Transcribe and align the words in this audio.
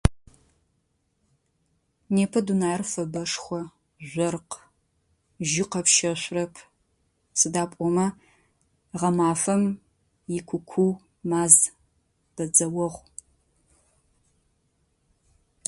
Непэ 2.15 2.39
дунаер 2.45 2.81
фэбэшхо, 2.91 3.59
жъоркъ, 4.09 4.57
жьы 5.49 5.63
къэпщэшъурэп, 5.71 6.53
сыда 7.39 7.63
пӏомэ, 7.71 8.05
гъэмафэм 8.99 9.63
икукуу 10.37 10.91
маз, 11.29 11.55
бэдзэогъу. 12.35 13.01